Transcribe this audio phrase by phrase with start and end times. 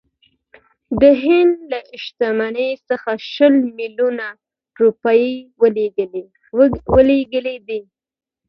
[1.01, 4.25] د هند له شتمنۍ څخه شل میلیونه
[4.81, 5.23] روپۍ
[7.19, 7.79] ولګېدې.